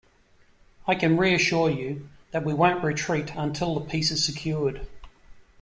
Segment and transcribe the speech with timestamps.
[0.87, 4.87] I can reassure you, that we won't retreat until the peace is secured.